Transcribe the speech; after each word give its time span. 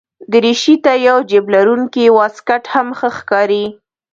دریشي 0.31 0.75
ته 0.83 0.91
یو 1.07 1.17
جېب 1.29 1.45
لرونکی 1.55 2.05
واسکټ 2.17 2.63
هم 2.73 2.87
ښه 2.97 3.09
ښکاري. 3.17 3.65